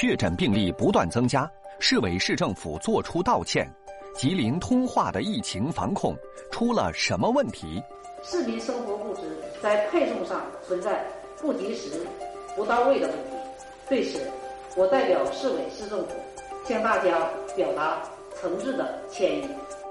[0.00, 1.46] 确诊病例不断增加，
[1.78, 3.70] 市委市政府作出道歉。
[4.14, 6.16] 吉林通化的疫情防控
[6.50, 7.82] 出了什么问题？
[8.22, 9.20] 市民生活物资
[9.62, 11.04] 在配送上存在
[11.38, 12.00] 不及时、
[12.56, 13.36] 不到位的问题，
[13.90, 14.26] 对此，
[14.74, 16.14] 我代表市委市政府
[16.66, 18.02] 向大家表达
[18.40, 19.46] 诚挚的歉意。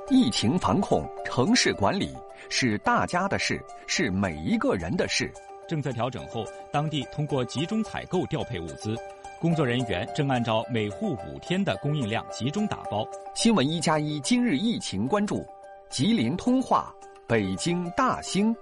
[0.10, 2.18] 疫情防控、城市管理
[2.50, 5.32] 是大家的事，是每一个人的事。
[5.68, 8.98] 政策调整后，当地通过集中采购调配物资。
[9.40, 13.08] 工作人员正按照每户五天的供应量集中打包。
[13.34, 15.46] 新闻一加一今日疫情关注：
[15.90, 16.94] 吉林通化、
[17.26, 18.54] 北京大兴。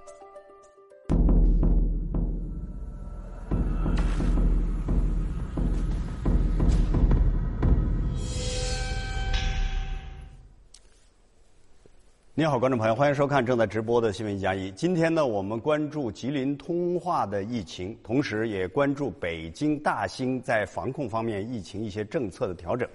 [12.38, 14.70] 你好，观众朋友，欢迎收看正在直播的新闻一加一。
[14.70, 22.88] 今天呢，我们关注吉林通化的疫情，同时也关注北京大兴在防控方面疫情一些政策的调整。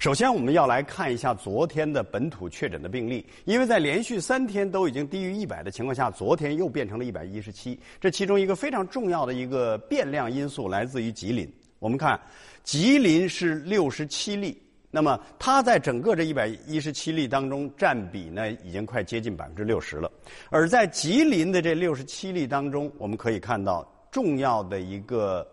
[0.00, 7.78] 首先，我们要来看一下昨天的本土确诊的病例，因为在连续三天都已经低于一百的情况下，昨天又变成了一百一十七。
[8.00, 11.48] 这其中一个非常重要的一个变量因素来自于吉林。
[11.78, 12.20] 我们看，
[12.64, 14.60] 吉林是六十七例。
[14.90, 20.10] 那么，它在整个这一百一十七例当中占比呢，已经快接近百分之六十了。
[20.48, 25.46] 而在吉林的这六十七例当中，我们可以看到重要的一个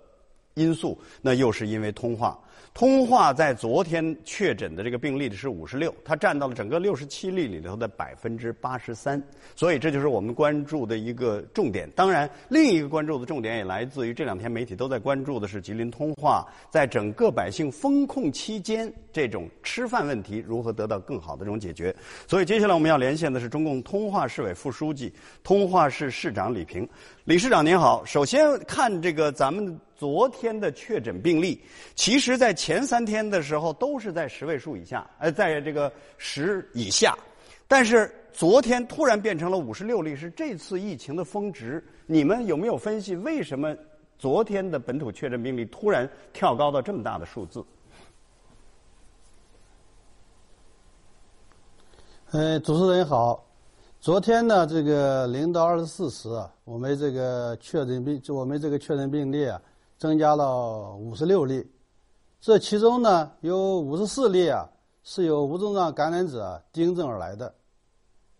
[0.54, 2.40] 因素，那又是因为通话。
[2.76, 9.22] 通化在昨天确诊的这个病例的是五十六，它占到了整个六十七例里头的百分之八十三，
[9.56, 11.90] 所以这就是我们关注的一个重点。
[11.96, 21.96] 当然，另一个关注的重点也来自于这两天媒体都在关注的是吉林通化在整个百姓封控期间这种吃饭问题如何得到更好的这种解决。
[22.28, 25.14] 所以接下来我们要连线的是中共通化市委副书记、
[25.46, 26.86] 通化市市长李平。
[27.24, 29.80] 李市长您好，首先看这个咱们。
[29.98, 31.62] 昨天的确诊病例，
[31.96, 37.18] 其实在前三天的时候都是在十位数以下，呃，在这个十以下，
[37.68, 41.84] 但是昨天突然变成了五十六例，是这次疫情的峰值。
[42.06, 43.76] 你们有没有分析为什么
[44.20, 47.64] 昨天的本土确诊病例突然跳高到这么大的数字？
[52.32, 53.46] 呃，主持人好。
[54.02, 56.30] 昨天呢，这个零到二十四时，
[56.64, 59.60] 我们这个确诊病，我们这个确诊病例啊。
[59.98, 61.66] 增加了五十六例，
[62.42, 64.70] 这其中呢有五十四例啊
[65.04, 67.54] 是由无症状感染者订正而来的，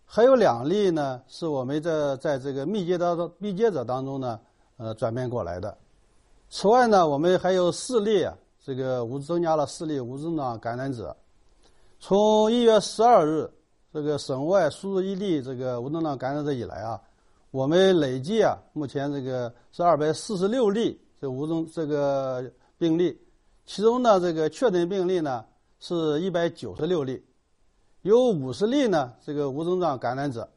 [0.04, 4.40] 还有两例呢是我们在在这个密接当中密接者当中呢
[4.78, 5.78] 呃转变过来的。
[6.50, 11.16] 此外呢，我们还有四例啊，这个无增加了四例无症状感染者。
[12.00, 13.50] 从一月十二日
[13.94, 17.02] 这个省外输入一例这个无症状感染者以来啊，
[17.52, 21.02] 我们累计啊目前这个是二百四十六例。
[21.20, 23.20] 这无症这个病例，
[23.66, 25.46] 其中呢，这个确诊病例呢
[25.80, 27.24] 是一百九十六例，
[28.02, 30.50] 有五十例呢这个无症状感染者。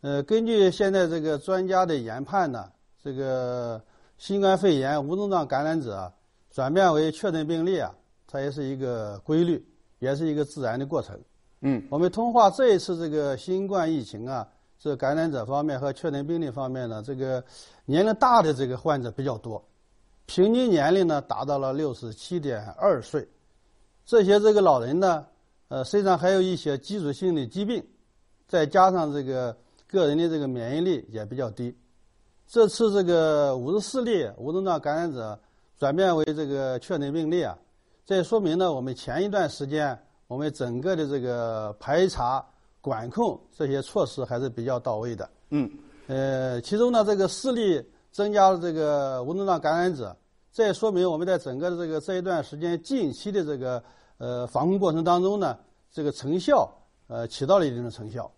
[0.00, 2.70] 呃，根据现在这个专家的研判呢，
[3.02, 3.80] 这个
[4.18, 6.12] 新冠肺炎无症状感染者
[6.50, 7.94] 转变为确诊病例啊，
[8.26, 9.64] 它也是一个规律，
[10.00, 11.18] 也是一个自然的过程。
[11.60, 14.48] 嗯，我们通话这一次这个新冠疫情啊。
[14.82, 17.40] 这感染者方面和确诊病例方面呢，这个
[17.84, 19.64] 年龄大的这个患者比较多，
[20.26, 23.28] 平均年龄呢达到了六十七点二岁。
[24.04, 25.24] 这些这个老人呢，
[25.68, 27.80] 呃，身上还有一些基础性的疾病，
[28.48, 29.56] 再加上这个
[29.86, 31.72] 个人的这个免疫力也比较低。
[32.48, 35.38] 这次这个五十四例无症状感染者
[35.78, 37.56] 转变为这个确诊病例啊，
[38.04, 42.44] 这也说明呢，我们前一段时间我们整个的这个排查。
[42.82, 45.30] 管控这些措施还是比较到位的。
[45.48, 45.70] 嗯，
[46.08, 50.14] 呃，其中呢，这个视力增加了这个无症状感染者，
[50.52, 53.82] 这也说明我们在整个的这个这一段时间近期的这个
[54.18, 55.56] 呃防控过程当中呢，
[55.90, 56.70] 这个成效
[57.06, 58.30] 呃起到了一定的成效。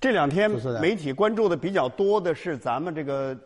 [0.00, 0.50] 这两天
[0.80, 3.38] 媒体关注的比较多的是咱们这个。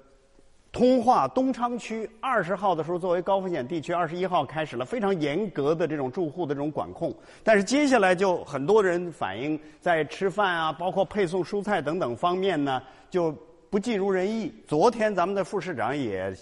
[0.74, 7.14] 通化东昌区二十号的时候，作为高风险地区，二十一号开始了非常严格的这种住户的这种管控。
[7.44, 13.32] 但是接下来就很多人反映，在吃饭啊，包括配送蔬菜等等方面呢，就
[13.70, 14.52] 不尽如人意。
[14.66, 16.34] 昨天咱们的副市长也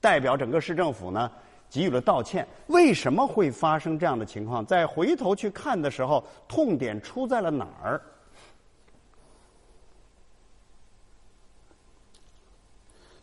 [0.00, 1.30] 代表整个市政府呢，
[1.70, 2.44] 给予了道歉。
[2.66, 4.66] 为什么会发生这样的情况？
[4.66, 8.02] 在回头去看的时候，痛点出在了哪儿？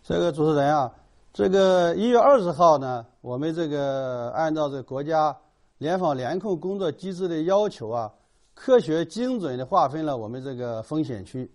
[0.04, 0.92] 这个主持人啊，
[1.32, 5.36] 这个一月二十号呢，我们这个按照这国家
[5.78, 8.12] 联防联控工作机制的要求啊，
[8.56, 11.50] 科学精准的划分了我们这个风险区，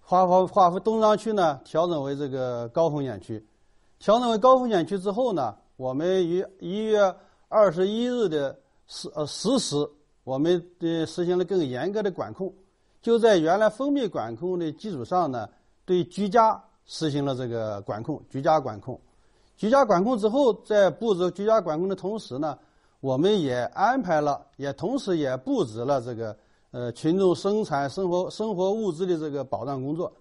[0.00, 3.46] 划划划分东昌区呢，调整为这个高风险区，
[4.00, 7.14] 调整为高风险区之后呢，我们于一月
[7.48, 8.58] 二十一日的
[8.88, 9.76] 十呃十时，
[10.24, 12.52] 我们的实行了更严格的管控。
[13.00, 15.48] 就在原来封闭管控的基础上呢，
[15.84, 19.00] 对居家实行了这个管控，居家管控。
[19.56, 22.58] 居家管控之后，在布置居家管控的同时呢，
[23.00, 26.36] 我们也安排了，也同时也布置了这个
[26.72, 30.12] 呃群众生产生活生活物资的这个保障工作。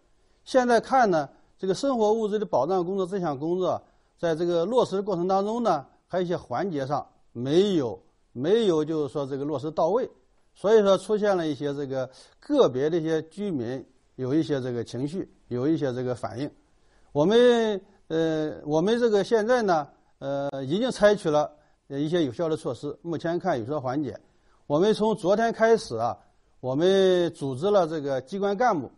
[0.44, 1.28] 现在看呢，
[1.58, 3.82] 这个生活物资的保障工作这项工作，
[4.20, 8.00] 在这个落实的过程当中呢，还有一些环节上没有
[8.32, 10.10] 没有就是说这个落实到位，
[10.54, 12.10] 所以说出现了一些这个
[12.40, 13.84] 个别的一些居民
[14.16, 16.50] 有一些这个情绪，有一些这个反应，
[17.12, 17.82] 我们。
[18.10, 19.88] 呃，我们这个现在呢，
[20.20, 21.50] 呃，已经采取了
[21.88, 22.96] 一些有效的措施。
[23.02, 24.20] 目前看有所缓解。
[24.68, 26.16] 我们从昨天开始啊，
[26.60, 28.92] 我们组织了这个机关干部，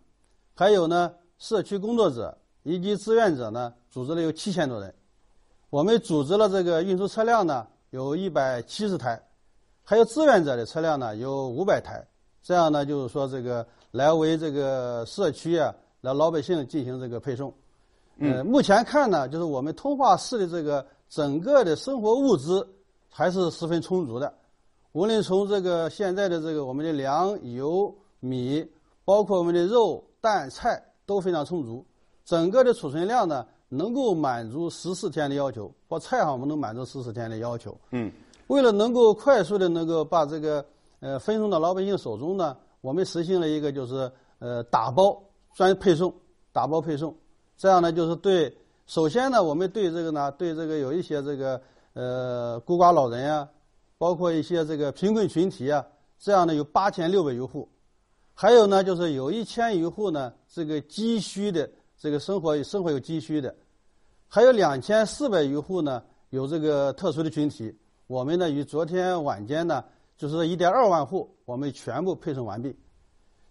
[0.55, 4.93] 还有呢社区工作者以及志愿者呢，组织了有七千多人。
[5.69, 9.21] 我们组织了这个运输车辆呢，有一百七十台，
[9.83, 12.05] 还有志愿者的车辆呢，有五百台。
[12.41, 13.65] 这样呢，就是说这个
[13.95, 17.53] 来为这个社区啊，来老百姓进行这个配送。
[18.17, 22.67] 嗯，目前看呢，就是我们通化市的这个整个的生活物资
[23.09, 24.33] 还是十分充足的，
[24.91, 28.69] 无论从这个现在的这个我们的粮油米，
[29.05, 31.85] 包括我们的肉蛋菜都非常充足，
[32.25, 37.73] 整个的储存量呢能够满足十四天的要求，或菜哈我们能满足十四天的要求。
[37.91, 38.11] 嗯，
[38.47, 40.65] 为了能够快速的能够把这个
[40.99, 45.19] 呃分送到老百姓手中呢，我们实行了一个就是呃打包
[45.55, 46.13] 专配送，
[46.51, 47.17] 打包配送。
[47.57, 48.55] 这样呢，就是对，
[48.85, 51.59] 首先呢，我们对这个呢，对这个有一些这个
[51.93, 53.49] 呃孤寡老人啊，
[53.97, 55.83] 包括一些这个贫困群体啊，
[56.19, 57.67] 这样呢有八千六百余户，
[58.35, 61.67] 还有呢就是有一千余户呢，这个急需的
[61.97, 63.55] 这个生活生活有急需的，
[64.27, 69.83] 还有两千四百余户呢有这个特殊的群体，我们呢于昨天晚间呢，
[70.17, 72.75] 就是一点二万户，我们全部配送完毕，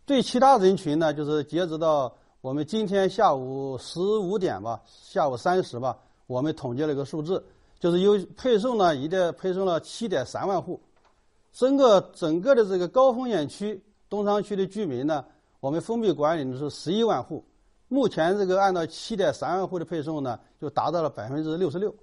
[0.06, 2.14] 对其他人群呢，就是截止到。
[2.40, 5.96] 我们今天下午十五点吧，下午三时吧，
[6.26, 7.42] 我们统计了一个数字，
[7.80, 10.78] 就是有配送呢，一点配送了七点三万户，
[11.54, 15.24] 整个整个的这个高风险区东昌区的居民呢，
[15.58, 17.42] 我们封闭管理的是十一万户，
[17.88, 21.94] 目前这个按照七点三万户的配送呢，就达到了百分之六十六，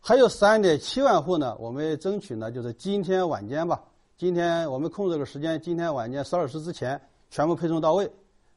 [0.00, 3.82] 还有三点七万户呢，我们争取呢，就是今天晚间吧，
[4.16, 7.00] 今天我们控制个时间，今天晚间十二时之前
[7.30, 8.10] 全部配送到位。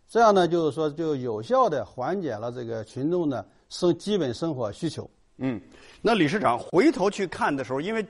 [0.07, 5.09] 这样呢，就是说，就有效的缓解了这个群众的生基本生活需求。
[5.37, 5.59] 嗯，
[6.01, 8.05] 那理事长回头去看的时候，因为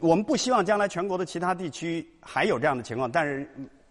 [0.00, 3.48] 我们不希望将来全国的其他地区还有这样的情况，但是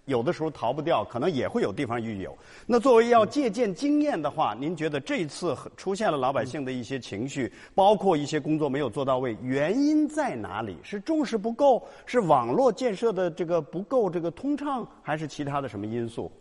[0.08, 2.36] 有的时候逃不掉，可能也会有地方遇有。
[2.66, 10.78] 那作为要借鉴经验的话，您觉得这次出现了老百姓的一些情绪，包括一些工作没有做到位，原因在哪里？
[10.82, 16.32] 是重视不够，是网络建设的这个不够这个通畅，还是其他的什么因素？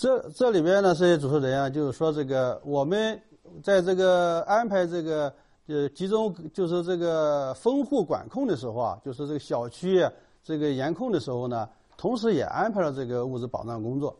[0.00, 3.20] 这这里边呢，这些主持人啊，就是说这个我们
[3.62, 5.30] 在这个安排这个
[5.70, 10.04] 呃集中就是这个封户管控的时候啊，就是这个小区
[10.42, 14.14] 这个严控的时候呢，同时也安排了这个物资保障工作。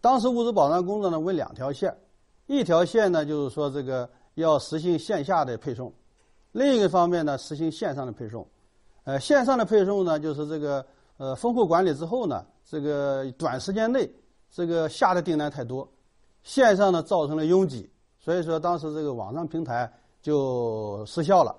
[0.00, 1.96] 当时物资保障工作呢为两条线，
[2.46, 5.92] 一条线呢就是说这个要实行线下的配送，
[6.52, 8.46] 另一个方面呢实行线上的配送。
[9.04, 10.84] 呃，线上的配送呢就是这个
[11.18, 14.10] 呃封户管理之后呢，这个短时间内。
[14.56, 15.88] 这个下的订单太多，
[16.44, 19.92] 线上呢造成了拥挤，所以说当时这个网上平台
[20.24, 21.54] 就失效了。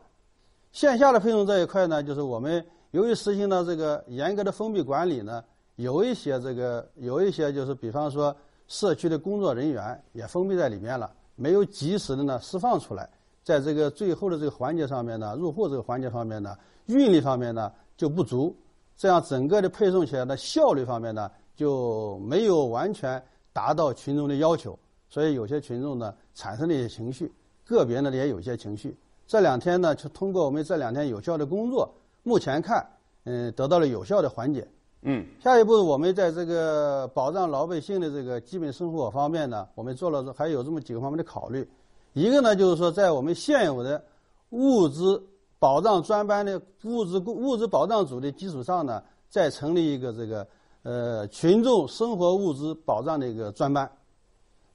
[0.71, 5.41] 线下的配送这一块呢，就是我们由于实行了这个严格的封闭管理呢，
[5.75, 8.35] 有一些这个有一些就是比方说
[8.67, 13.07] 社区的工作人员也封闭在里面了，没有及时的呢释放出来，
[13.43, 16.57] 在这个最后的这个环节上面呢，入户这个环节方面呢，
[16.87, 18.53] 运力方面呢就不足，
[18.97, 21.31] 这样整个的配送起来的效率方面呢。
[21.57, 27.33] 就没有完全达到群众的要求，所以有些群众呢产生了一些情绪，
[27.65, 28.95] 个别呢也有些情绪。
[29.27, 31.93] 这两天呢，就通过我们这两天有效的工作，
[32.23, 32.87] 目前看，
[33.25, 34.67] 嗯，得到了有效的缓解。
[35.01, 41.67] 嗯，下一步我们在这个保障老百姓的这个基本生活方面呢，我们做了还有这么几个方面的考虑。
[42.13, 44.03] 一个呢，就是说在我们现有的
[44.51, 45.21] 物资
[45.59, 50.47] 保障专班的物资物资保障组的基础上呢，再成立一个这个。
[50.87, 53.89] 呃，群众生活物资保障的一个专班，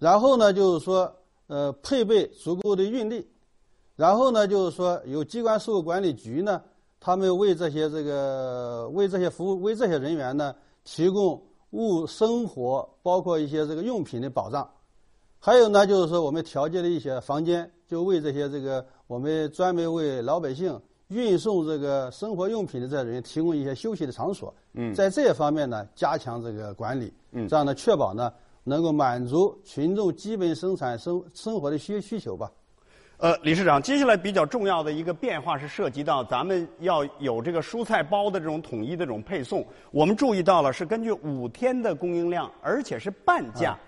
[0.01, 1.15] 然后呢，就是说，
[1.51, 3.27] 呃，配备足够的运力，
[3.97, 6.63] 然后呢，就是说，有机关事务管理局呢，
[7.01, 10.55] 他们为这些这个为这些服务为这些人员呢
[10.85, 14.71] 提供物生活包括一些这个用品的保障，
[15.41, 24.55] 还有呢，就是说我们调节了一些房间，就为这些这个我们专门为老百姓运送这个生活用品的这些人提供一些休息的场所。
[24.75, 28.33] 嗯，在这些方面呢，加强这个管理，嗯，这样呢，确保呢
[28.65, 32.51] 能够满足群众基本生产生生活的需需求吧。
[33.19, 39.63] 呃，理事长，接下来比较重要的一个变化是涉及到咱们要有这个蔬菜包的这种统一的这种配送。
[39.91, 43.79] 我们注意到了是根据五天的供应量，而且是半价。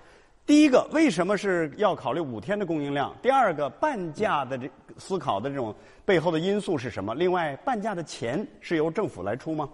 [0.45, 3.15] 第一个，为什么是要考虑五天的供应量？
[3.23, 5.75] 第二个，半价的这思考的这种
[6.05, 7.15] 背后的因素是什么？
[7.15, 9.67] 另外，半价的钱是由政府来出吗？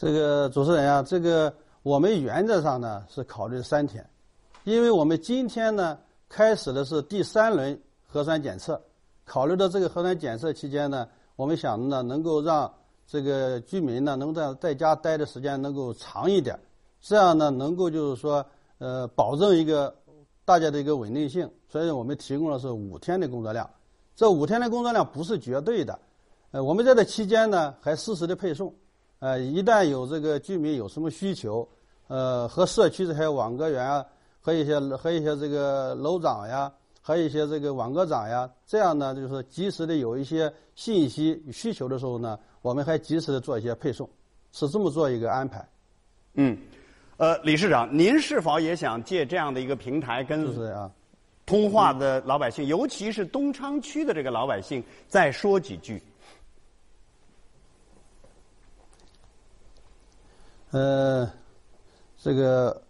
[0.00, 1.52] 这个主持人啊，这个
[1.82, 4.02] 我们原则上呢是考虑三天，
[4.64, 8.80] 因为我们今天呢开始的是第三轮核酸检测，
[9.26, 12.72] 考虑到这个核酸检测期间呢，我们想呢能够让。
[13.06, 16.56] 这个居民呢，能在在家待的时间能够长一点，
[17.00, 18.46] 这样呢，能够就是说，
[18.78, 19.92] 呃，保证一个
[20.44, 21.50] 大家的一个稳定性。
[21.68, 23.68] 所以我们提供的是五天的工作量。
[24.14, 25.98] 这五天的工作量不是绝对的，
[26.52, 28.72] 呃，我们在这期间呢，还适时的配送。
[29.20, 31.66] 呃，一旦有这个居民有什么需求，
[32.08, 34.04] 呃，和社区这些网格员啊，
[34.40, 36.70] 和一些和一些这个楼长呀。
[37.02, 44.08] 和一些这个网格长呀，这样呢，就是及时的有一些信息需求的时候呢，我们还及时的做一些配送，
[44.52, 45.66] 是这么做一个安排。
[46.34, 46.56] 嗯，
[47.16, 50.90] 呃，李市长，您是否也想借这样的一个平台，跟是啊
[51.46, 56.00] 通化的老百姓，尤其是东昌区的这个老百姓，再说几句？
[60.70, 61.30] 呃，
[62.18, 62.82] 这个。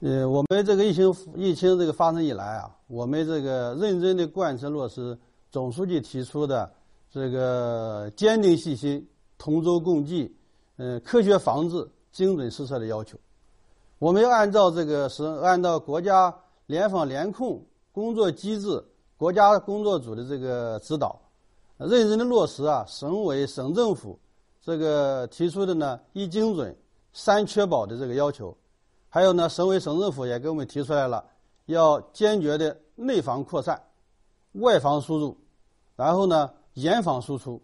[0.00, 5.16] 呃，我们这个疫情疫情这个发生以来啊，我们这个认真的贯彻落实
[5.50, 6.70] 总书记提出的
[7.10, 9.08] 这个坚定信心、
[9.38, 10.36] 同舟共济、
[10.76, 13.16] 呃科学防治、精准施策的要求。
[13.98, 16.34] 我们要按照这个是按照国家
[16.66, 18.84] 联防联控工作机制、
[19.16, 21.18] 国家工作组的这个指导，
[21.78, 24.18] 认真的落实啊省委省政府
[24.60, 26.76] 这个提出的呢一精准、
[27.14, 28.54] 三确保的这个要求。
[29.08, 31.24] 还有呢，省委省政府也给我们提出来了，
[31.64, 33.80] 要坚决的内防扩散，
[34.52, 35.36] 外防输入，
[35.96, 37.62] 然后呢严防输出。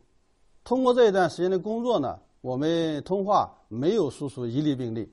[0.62, 5.12] 通过这一段时间的工作呢，我们通化没有输出一例病例。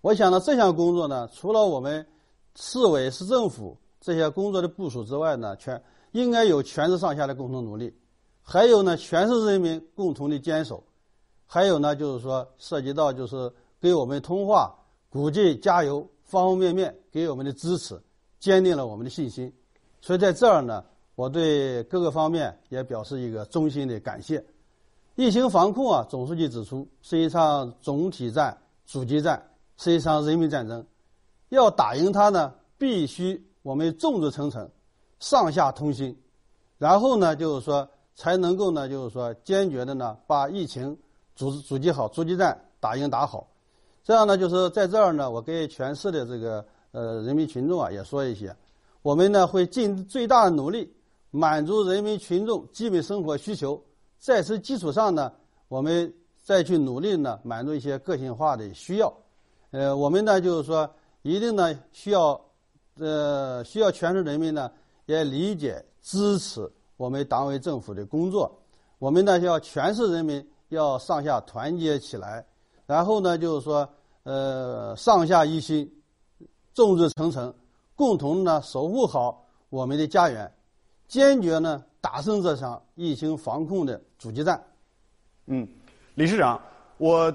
[0.00, 2.04] 我想呢，这项工作呢，除了我们
[2.56, 5.80] 市委市政府这些工作的部署之外呢，全
[6.12, 7.94] 应该有全市上下的共同努力，
[8.42, 10.82] 还有呢全市人民共同的坚守，
[11.46, 14.74] 还有呢就是说涉及到就是给我们通化。
[15.10, 17.98] 鼓劲加油，方方面面给我们的支持，
[18.38, 19.50] 坚定了我们的信心。
[20.02, 24.44] 所以在这儿呢，我对各个方面也表示一个衷心的感谢。
[25.14, 29.42] 疫情防控啊，总书记指出是一场总体战、阻击战，
[29.78, 30.86] 是一场人民战争。
[31.48, 34.70] 要打赢它呢，必须我们众志成城，
[35.20, 36.14] 上下同心，
[36.76, 40.94] 然后呢，就是说才能够呢，就是说坚决的呢，把疫情
[41.34, 43.48] 阻阻击好，阻击战打赢打好。
[44.08, 48.56] 这样呢，就是在这儿呢，我给全市的这个呃人民群众啊也说一些，
[49.02, 50.90] 我们呢会尽最大的努力
[51.30, 53.78] 满足人民群众基本生活需求，
[54.18, 55.30] 在此基础上呢，
[55.68, 56.10] 我们
[56.42, 59.12] 再去努力呢满足一些个性化的需要。
[59.72, 60.88] 呃，我们呢就是说，
[61.20, 62.40] 一定呢需要
[62.96, 64.70] 呃需要全市人民呢
[65.04, 68.58] 也理解支持我们党委政府的工作，
[68.98, 72.42] 我们呢要全市人民要上下团结起来，
[72.86, 73.86] 然后呢就是说。
[74.24, 75.90] 呃，上下一心，
[76.74, 77.54] 众志成城，
[77.96, 80.50] 共同呢守护好我们的家园，
[81.06, 84.62] 坚决呢打胜这场疫情防控的阻击战。
[85.46, 85.66] 嗯，
[86.14, 86.60] 理事长，
[86.98, 87.34] 我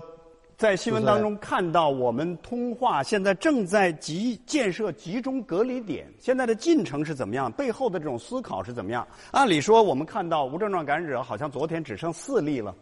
[0.55, 7.51] 在新闻当中看到我们通化现在正在集建设集中隔离点，现在的进程是怎么样？
[7.53, 9.05] 背后的这种思考是怎么样？
[9.31, 12.73] 按理说，我们看到无症状感染者好像昨天只剩四例了。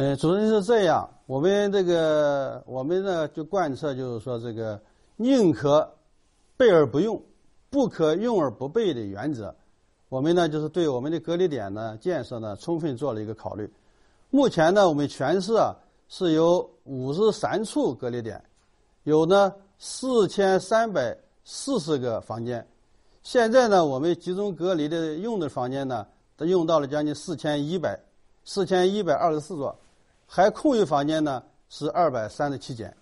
[0.00, 4.80] 嗯，主任是这样，我们这个我们呢就贯彻就是说这个
[5.16, 5.92] 宁可
[6.56, 7.20] 备而不用，
[7.68, 9.52] 不可用而不备的原则。
[10.08, 13.68] 我们呢就是对我们的隔离点呢建设呢充分做了一个考虑。
[14.30, 15.74] 目前呢，我们全市啊
[16.08, 18.40] 是有五十三处隔离点，
[19.02, 22.64] 有呢四千三百四十个房间。
[23.24, 27.98] 现在呢，我们集中隔离的用的房间呢，都用到了将近四千一百
[28.44, 29.76] 四千一百二十四座。
[30.30, 32.94] 还空余房间呢是二百三十七间，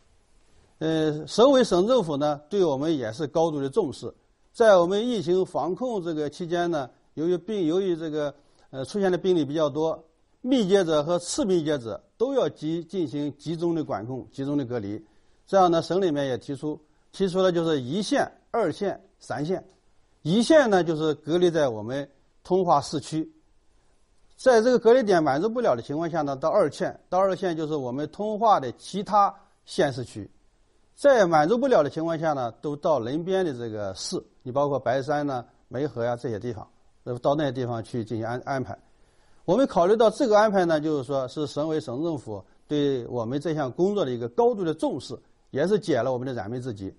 [0.79, 4.15] 呃，省委省政府呢对我们也是高度的重视，
[4.53, 8.33] 在我们疫情防控这个期间呢，由于病由于这个
[8.71, 10.03] 呃出现的病例比较多，
[10.41, 15.05] 密接者和次密接者都要集进行集中的管控、集中的隔离。
[15.49, 16.81] 这样呢，省里面也提出
[17.11, 19.65] 提出了就是一线、二线、三线。
[20.23, 22.09] 一线呢，就是隔离在我们
[22.45, 23.29] 通化市区，
[24.37, 30.31] 在这个隔离点满足不了的情况下呢，到二线，到二线就是我们通化的其他县市区，
[30.95, 36.69] 在满足不了的情况下呢，都到邻边的这个市，你包括白山呢、梅河呀这些地方，
[37.23, 38.79] 到那些地方去进行安安排。
[39.47, 45.19] 我们考虑到这个安排呢，就是说是省委省政府对我们这项工作的一个高度的重视，
[45.51, 46.95] 也是解了我们的燃眉之急。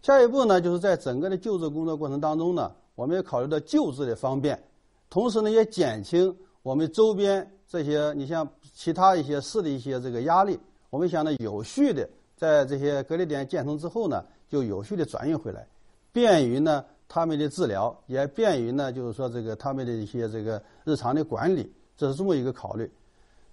[0.00, 4.62] 下一步呢，就是在整个的救治工作过程当中呢，我们也考虑到救治的方便，
[5.10, 6.34] 同时呢，也减轻
[6.68, 10.60] 我们周边这些你像其他一些市的一些这个压力。
[10.90, 12.06] 我们想呢，有序的
[12.36, 15.66] 在这些隔离点建成之后呢，就有序的转运回来，
[16.12, 22.92] 便于呢他们的治疗，也便于呢就是说这个他们的一些这个日常的管理，这是这么一个考虑。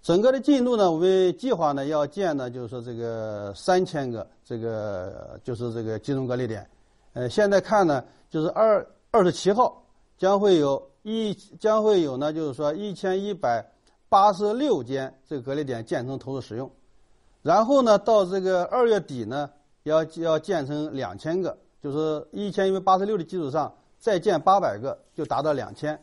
[0.02, 6.68] 整个的进度呢，我们计划呢要建呢，就是说这个三千个这个就是这个集中隔离点，
[7.14, 9.82] 呃，现在看呢，就是二二十七号
[10.18, 13.64] 将会有一将会有呢，就是说一千一百
[14.08, 16.68] 八十六间这个隔离点建成投入使用，
[17.42, 19.48] 然后呢，到这个二月底呢，
[19.84, 25.96] 要要建成两千个，就是一千一百八十六的基础上再建八百个，就达到两千，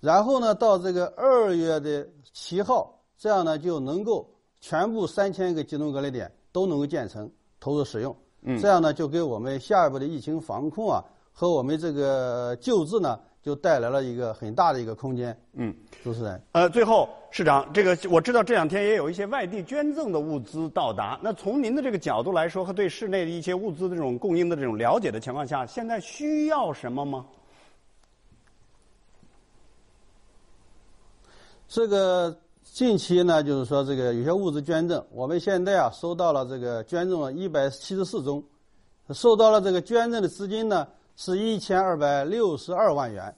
[0.00, 2.94] 然后呢，到这个二月的七号。
[3.18, 8.16] 这样呢，就能够全部三千个集中隔离点都能够建成投入使用。
[8.42, 15.34] 嗯，这样呢，就给我们下一步的疫情防控啊和我们这个救治呢，就带来了一个很大的一个空间。
[15.54, 15.74] 嗯，
[16.04, 16.38] 主持人。
[16.52, 21.18] 呃，最后市长，这个我知道这两天也有一些外地捐赠的物资到达。
[21.22, 27.24] 那从您的这个角度来说，和对市内的一些物资的这种供应的这种了解的情况下，现在需要什么吗？
[31.66, 32.36] 这个。
[32.70, 38.44] 近期呢，就是说这个有些物资捐赠，我们现在啊收到了这个捐赠了一百七十四宗，
[39.10, 40.86] 收到了这个捐赠的资金呢
[41.20, 43.36] 是一千二百六十二万元。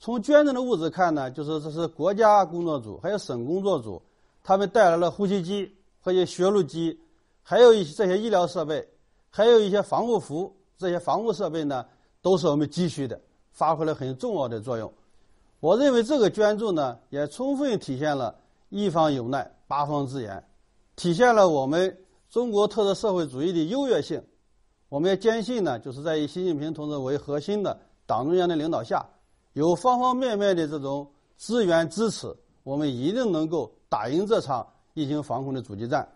[0.00, 4.02] 从捐赠的物资看呢，就是这是国家工作组还有省工作组，
[4.42, 6.98] 他们带来了呼吸机和一些血路机，
[7.40, 8.86] 还有一些这些医疗设备，
[9.30, 11.86] 还有一些防护服，这些防护设备呢
[12.20, 13.20] 都是我们急需的，
[13.52, 14.92] 发挥了很重要的作用。
[15.60, 18.34] 我认为这个捐助呢也充分体现了。
[18.70, 20.44] 一方有难，八方支援，
[20.96, 21.96] 体现了我们
[22.28, 24.20] 中国特色社会主义的优越性。
[24.94, 27.76] 我们也坚信呢，就是在以习近平同志为核心的
[28.06, 29.04] 党中央的领导下，
[29.54, 36.08] 有方方面面的这种资源支持，我们一定能够打赢这场疫情防控的阻击战。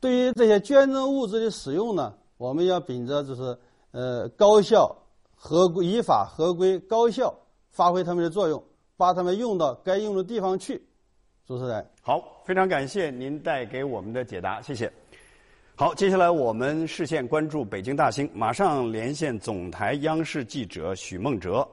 [0.00, 3.56] 对于这些捐赠物资的使用呢，我们要秉着就是
[3.92, 4.92] 呃高效、
[5.36, 7.32] 合规、依法、合规、高效
[7.70, 8.60] 发挥他们的作用，
[8.96, 10.84] 把他们用到该用的地方去。
[11.46, 14.92] 主持人，好，非常感谢您带给我们的解答，谢谢。
[15.82, 21.66] 好，接下来我们视线关注北京大兴，马上连线总台央视记者许梦哲。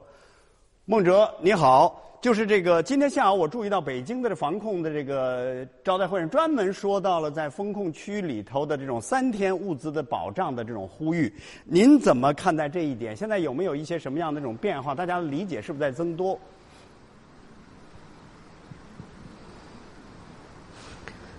[0.84, 11.32] 梦哲，你好，就是这个，今天下午我注意到北京的这防控的这个招待会上，专门说到了在风控区里头的这种三天物资的保障的这种呼吁，
[11.64, 13.14] 您怎么看待这一点？
[13.14, 14.92] 现在有没有一些什么样的这种变化？
[14.92, 16.36] 大家理解是不是在增多？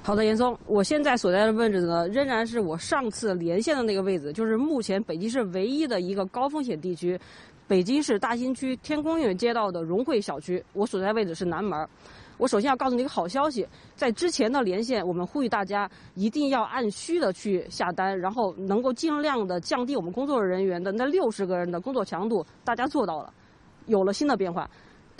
[0.03, 7.17] 好的，严松，我现在所在的位置呢，仍然是我上次连线的那个位置，就是目前北京市唯一的一个高风险地区——
[7.67, 10.61] 北京市大兴区天宫苑街道的融汇小区。
[10.73, 11.87] 我所在位置是南门。
[12.39, 23.31] 我首先要告诉你一个好消息，在之前的连线，我们呼吁大家一定要按需的去下单，然后能够尽量的降低我们工作人员的那六十个人的工作强度，大家做到了，
[23.85, 24.67] 有了新的变化。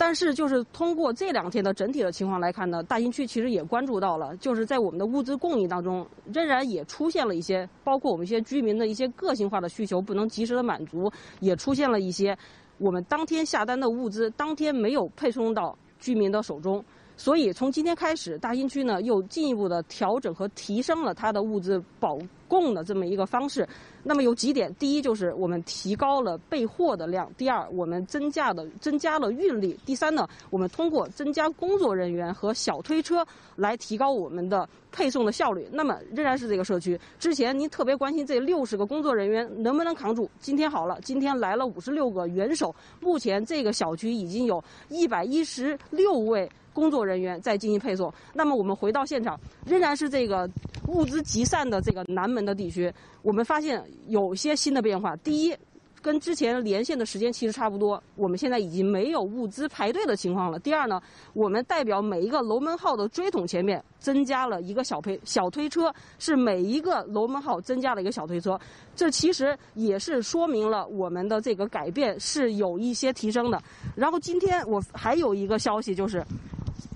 [0.04, 12.36] 但是，就是通过这两天的整体的情况来看呢，大兴区其实也关注到了，就是在我们的物资供应当中，仍然也出现了一些，包括我们一些居民的一些个性化的需求不能及时的满足，也出现了一些
[12.78, 16.84] 我们当天下单的物资当天没有配送到居民的手中。
[17.16, 23.68] 所以从今天开始，大兴区呢又进一步的调整和提升了它的物资保供的这么一个方式。
[24.02, 35.68] 那么有几点，第一就是我们提高了备货的量；第二，我们增加的增加了运力；第三呢，我们通过增加工作人员和小推车来提高我们的配送的效率。
[35.70, 46.50] 那么仍然是这个社区，之前您特别关心这六十个工作人员能不能扛住，今天好了，今天来了五十六个元首，目前这个小区已经有一百一十六位。
[46.72, 48.12] 工作人员在进行配送。
[48.32, 50.48] 那么我们回到现场，仍然是这个
[50.88, 52.92] 物资集散的这个南门的地区。
[53.22, 55.14] 我们发现有些新的变化。
[55.16, 55.54] 第一，
[56.02, 58.02] 跟之前连线的时间其实差不多。
[58.16, 60.58] 我们现在已经没有物资排队的情况了。
[60.58, 61.00] 第二呢，
[61.32, 68.60] 我们代表每一个楼门号的锥桶前面增加了一个小推小推车，是每一个楼门号增加了一个小推车。
[68.96, 73.62] 这其实也是说明了我们的这个改变是有一些提升的。
[73.94, 76.22] 然后今天我还有一个消息就是。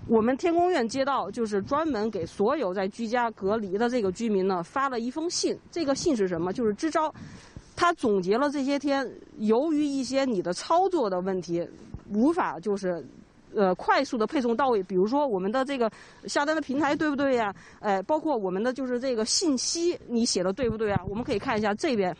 [0.09, 5.59] 我们天宫院街道就是专门给所有在居家隔离的这个居民呢发了一封信。
[5.69, 6.53] 这个信是什么？
[6.53, 7.12] 就是支招。
[7.77, 9.07] 他总结了这些天
[9.39, 11.65] 由于一些你的操作的问题，
[12.11, 13.07] 无法就是
[13.55, 14.83] 呃快速的配送到位。
[14.83, 15.89] 比如说我们的这个
[16.27, 17.55] 下单的平台对不对呀？
[17.81, 21.01] 哎，包括我们的就是这个信息你写的对不对啊？
[21.07, 22.17] 我们可以看一下这边。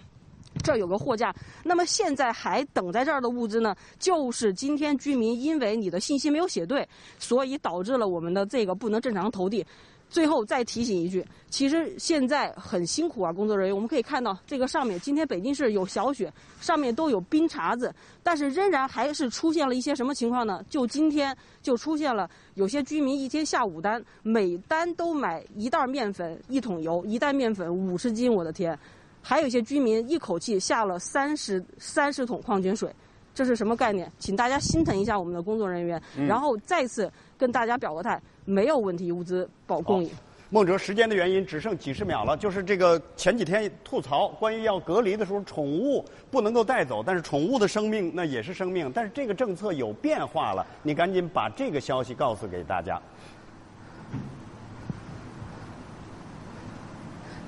[0.65, 6.89] 这儿有个货架，那么现在还等在这儿的物资呢，就是今天居民因为你的信息没有写对，
[7.19, 9.63] 所以导致了我们的这个不能正常投递。
[10.09, 13.75] 最后再提醒一句，其实现在很辛苦啊，工作人员。
[13.75, 17.93] 我们可以看到这个上面，今天北京市有小雪，上面都有冰碴子，
[18.23, 20.65] 但是仍然还是出现了一些什么情况呢？
[20.71, 28.79] 就今天就出现了有些居民一天下五单，每单都买一袋面粉、一桶油，一袋面粉五十斤，我的天！
[29.21, 32.95] 还有一些居民一口气下了三十三十桶矿泉水，
[33.35, 34.11] 这是什么概念？
[34.21, 40.11] 请大家心疼一下我们的工作人员，然后再次跟大家表个态，没有问题，物资保供应。
[40.49, 53.03] 孟哲，时间的原因只剩几十秒了，就是这个前几天吐槽关于要隔离的时候，宠物不能够带走，但是宠物的生命那也是生命，但是这个政策有变化了，你赶紧把这个消息告诉给大家。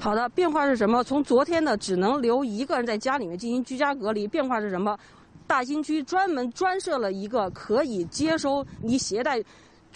[0.01, 1.05] 好的，变化是什么？
[1.05, 4.99] 从昨天的只能留一个人在家里面进行居家隔离，变化是什么？
[5.47, 9.43] 大兴区专门专设了一个可以接收你携带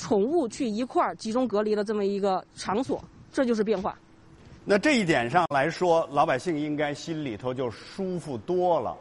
[0.02, 3.00] 宠物去一块儿集中隔离的这么一个场所，
[3.32, 3.96] 这就是变化。
[4.64, 8.96] 那这一点上来说，老百姓应该心里头就舒服多了。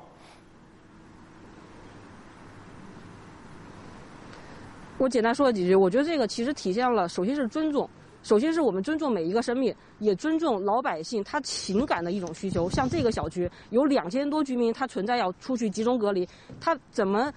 [5.00, 7.90] 我简单说了几句，我觉得这个其实体现了，首先是尊重。
[8.22, 12.70] 首先是我们尊重每一个生命，也尊重老百姓他情感的一种需求。
[12.70, 17.34] 像这个小区有两千多居民，他存在要出去集中隔离，他怎么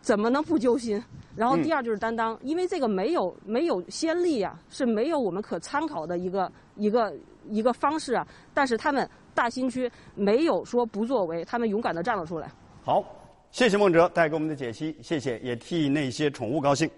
[0.00, 1.00] 怎么能不揪心？
[1.36, 7.14] 然后第二就是担当，因为这个没有没有先例呀，是没有我们可参考的一个一个
[7.48, 8.26] 一个方式啊。
[8.54, 12.50] 但是他们大新区没有说不作为，他们勇敢的站了出来。
[12.82, 13.04] 好，
[13.50, 16.90] 谢谢孟哲带给我们的解析，谢谢，也替那些宠物高兴。